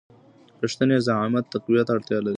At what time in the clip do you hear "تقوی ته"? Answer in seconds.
1.53-1.91